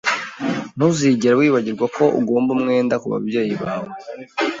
Ntuzigere 0.75 1.33
wibagirwa 1.41 1.85
ko 1.95 2.03
ugomba 2.19 2.49
umwenda 2.57 2.95
kubabyeyi 3.01 3.53
bawe. 3.61 3.89